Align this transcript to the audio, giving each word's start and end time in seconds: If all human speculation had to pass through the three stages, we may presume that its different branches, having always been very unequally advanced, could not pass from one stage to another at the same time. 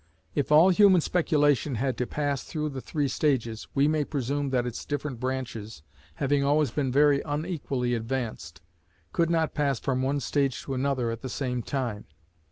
If 0.33 0.51
all 0.51 0.69
human 0.71 0.99
speculation 0.99 1.75
had 1.75 1.95
to 1.99 2.07
pass 2.07 2.43
through 2.43 2.69
the 2.69 2.81
three 2.81 3.07
stages, 3.07 3.67
we 3.75 3.87
may 3.87 4.03
presume 4.03 4.49
that 4.49 4.65
its 4.65 4.83
different 4.83 5.19
branches, 5.19 5.83
having 6.15 6.43
always 6.43 6.71
been 6.71 6.91
very 6.91 7.21
unequally 7.21 7.93
advanced, 7.93 8.61
could 9.13 9.29
not 9.29 9.53
pass 9.53 9.79
from 9.79 10.01
one 10.01 10.19
stage 10.19 10.63
to 10.63 10.73
another 10.73 11.11
at 11.11 11.21
the 11.21 11.29
same 11.29 11.61
time. 11.61 12.05